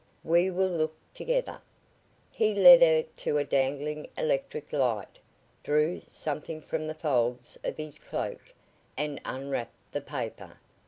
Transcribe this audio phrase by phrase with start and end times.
[0.23, 1.61] "We will look together."
[2.31, 5.19] He led her to a dangling electric light,
[5.61, 8.55] drew, something from the folds of his cloak,
[8.97, 10.57] and unwrapped the paper.